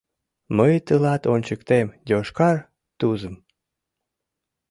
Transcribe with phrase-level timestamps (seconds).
[0.57, 2.57] —Мый тылат ончыктем йошкар
[2.99, 3.35] Тузым!